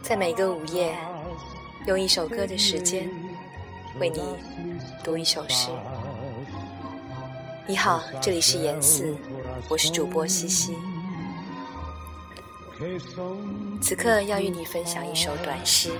[0.00, 0.96] 在每个午夜，
[1.86, 3.06] 用一首歌的时间，
[4.00, 4.22] 为你
[5.02, 5.70] 读一首诗。
[7.66, 9.14] 你好这里是严四
[9.70, 10.76] 我是主播西西。
[13.80, 15.90] 此刻要与你分享一首短诗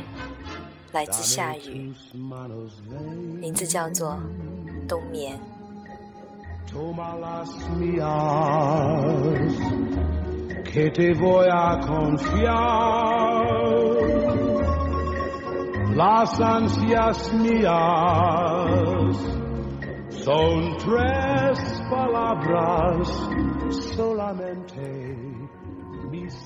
[0.93, 1.93] 来自夏雨
[3.41, 4.19] 名字叫做
[4.87, 5.39] 冬眠。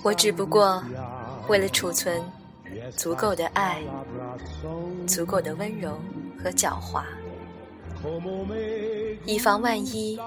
[0.03, 0.83] 我只不过
[1.48, 2.22] 为了储存
[2.97, 3.83] 足够的爱、
[5.06, 5.98] 足够的温柔
[6.42, 7.03] 和狡猾，
[9.25, 10.19] 以防万一，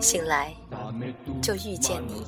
[0.00, 0.54] 醒来
[1.40, 2.24] 就遇见你。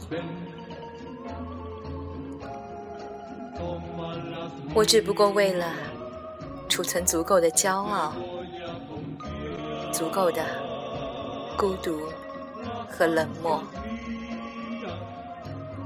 [4.74, 5.72] 我只不过为了
[6.68, 8.12] 储存足够的骄傲、
[9.92, 10.44] 足够的
[11.56, 12.00] 孤独
[12.88, 13.62] 和冷漠，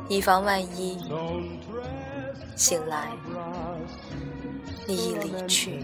[0.08, 0.98] 以防万一，
[2.56, 3.08] 醒来
[4.86, 5.82] 你已离去。